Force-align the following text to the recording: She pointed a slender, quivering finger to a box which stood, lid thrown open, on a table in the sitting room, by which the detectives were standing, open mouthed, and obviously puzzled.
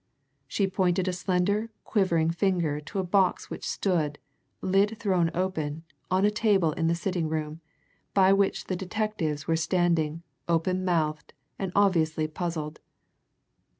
She 0.47 0.65
pointed 0.65 1.07
a 1.07 1.13
slender, 1.13 1.69
quivering 1.83 2.31
finger 2.31 2.79
to 2.79 2.97
a 2.97 3.03
box 3.03 3.51
which 3.51 3.67
stood, 3.69 4.17
lid 4.59 4.97
thrown 4.97 5.29
open, 5.35 5.83
on 6.09 6.25
a 6.25 6.31
table 6.31 6.71
in 6.71 6.87
the 6.87 6.95
sitting 6.95 7.29
room, 7.29 7.61
by 8.15 8.33
which 8.33 8.63
the 8.65 8.75
detectives 8.75 9.45
were 9.47 9.55
standing, 9.55 10.23
open 10.49 10.83
mouthed, 10.83 11.35
and 11.59 11.71
obviously 11.75 12.27
puzzled. 12.27 12.79